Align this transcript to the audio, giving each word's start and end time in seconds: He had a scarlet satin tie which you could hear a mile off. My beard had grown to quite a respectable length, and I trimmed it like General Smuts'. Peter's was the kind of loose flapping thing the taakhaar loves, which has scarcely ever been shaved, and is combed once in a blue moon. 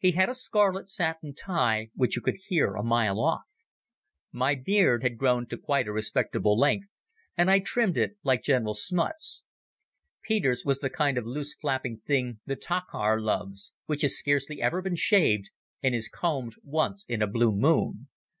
He 0.00 0.10
had 0.10 0.28
a 0.28 0.34
scarlet 0.34 0.88
satin 0.88 1.34
tie 1.36 1.90
which 1.94 2.16
you 2.16 2.22
could 2.22 2.34
hear 2.46 2.74
a 2.74 2.82
mile 2.82 3.20
off. 3.20 3.44
My 4.32 4.56
beard 4.56 5.04
had 5.04 5.16
grown 5.16 5.46
to 5.46 5.56
quite 5.56 5.86
a 5.86 5.92
respectable 5.92 6.58
length, 6.58 6.88
and 7.36 7.48
I 7.48 7.60
trimmed 7.60 7.96
it 7.96 8.16
like 8.24 8.42
General 8.42 8.74
Smuts'. 8.74 9.44
Peter's 10.24 10.64
was 10.64 10.80
the 10.80 10.90
kind 10.90 11.16
of 11.16 11.26
loose 11.26 11.54
flapping 11.54 11.98
thing 12.04 12.40
the 12.44 12.56
taakhaar 12.56 13.20
loves, 13.20 13.70
which 13.86 14.02
has 14.02 14.18
scarcely 14.18 14.60
ever 14.60 14.82
been 14.82 14.96
shaved, 14.96 15.50
and 15.80 15.94
is 15.94 16.08
combed 16.08 16.56
once 16.64 17.04
in 17.06 17.22
a 17.22 17.28
blue 17.28 17.52
moon. 17.52 18.08